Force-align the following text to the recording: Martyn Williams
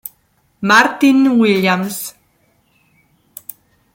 Martyn 0.61 1.29
Williams 1.37 1.99